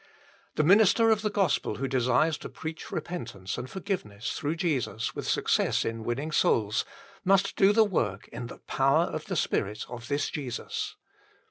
[0.55, 5.27] The minister of the gospel who desires to preach repentance and forgiveness through Jesus with
[5.29, 6.85] success in winning souls,
[7.23, 10.95] must do the work in the power of the Spirit of this Jesus.